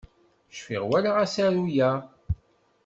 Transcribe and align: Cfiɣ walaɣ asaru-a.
Cfiɣ 0.55 0.83
walaɣ 0.89 1.15
asaru-a. 1.25 1.91